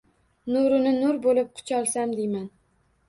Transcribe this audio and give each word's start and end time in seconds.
Nurini 0.53 0.93
nur 0.95 1.19
bo’lib 1.27 1.53
qucholsam, 1.59 2.17
deyman. 2.21 2.49